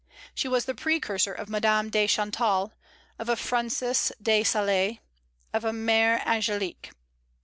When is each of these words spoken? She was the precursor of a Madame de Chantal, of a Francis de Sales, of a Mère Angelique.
She 0.33 0.47
was 0.47 0.65
the 0.65 0.73
precursor 0.73 1.31
of 1.31 1.47
a 1.47 1.51
Madame 1.51 1.91
de 1.91 2.07
Chantal, 2.07 2.73
of 3.19 3.29
a 3.29 3.35
Francis 3.35 4.11
de 4.19 4.43
Sales, 4.43 4.97
of 5.53 5.63
a 5.63 5.69
Mère 5.69 6.25
Angelique. 6.25 6.89